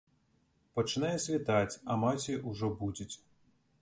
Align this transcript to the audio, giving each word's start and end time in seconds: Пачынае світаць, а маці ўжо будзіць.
Пачынае 0.77 1.11
світаць, 1.25 1.77
а 1.93 1.99
маці 2.05 2.41
ўжо 2.53 2.75
будзіць. 2.81 3.15